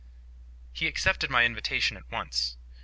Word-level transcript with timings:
He 0.73 0.87
accepted 0.87 1.29
my 1.29 1.45
invitation 1.45 1.95
at 1.95 2.09
once. 2.11 2.57